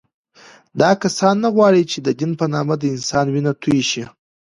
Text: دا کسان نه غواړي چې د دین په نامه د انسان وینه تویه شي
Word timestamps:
دا 0.81 0.91
کسان 1.03 1.35
نه 1.43 1.49
غواړي 1.55 1.83
چې 1.91 1.97
د 2.05 2.07
دین 2.19 2.31
په 2.39 2.45
نامه 2.53 2.75
د 2.79 2.83
انسان 2.95 3.25
وینه 3.33 3.51
تویه 3.61 3.85
شي 3.91 4.03